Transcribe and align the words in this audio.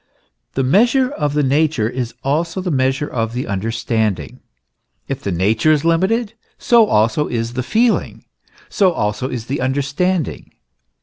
The 0.55 0.63
measure 0.63 1.11
of 1.11 1.35
the 1.35 1.43
nature 1.43 1.87
is 1.87 2.15
also 2.23 2.59
the 2.59 2.71
measure 2.71 3.07
of 3.07 3.33
the 3.33 3.45
understanding. 3.45 4.39
If 5.07 5.21
the 5.21 5.31
nature 5.31 5.71
is 5.71 5.85
limited, 5.85 6.33
so 6.57 6.87
also 6.87 7.27
is 7.27 7.53
the 7.53 7.61
feel 7.61 7.99
ing, 7.99 8.25
so 8.67 8.93
also 8.93 9.29
is 9.29 9.45
the 9.45 9.61
understanding. 9.61 10.53